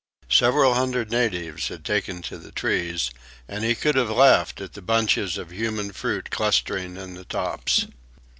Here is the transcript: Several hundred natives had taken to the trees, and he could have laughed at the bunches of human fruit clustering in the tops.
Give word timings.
Several 0.31 0.73
hundred 0.73 1.11
natives 1.11 1.67
had 1.67 1.85
taken 1.85 2.23
to 2.23 2.39
the 2.39 2.51
trees, 2.51 3.11
and 3.47 3.63
he 3.63 3.75
could 3.75 3.93
have 3.93 4.09
laughed 4.09 4.59
at 4.59 4.73
the 4.73 4.81
bunches 4.81 5.37
of 5.37 5.51
human 5.51 5.93
fruit 5.93 6.31
clustering 6.31 6.97
in 6.97 7.13
the 7.13 7.25
tops. 7.25 7.85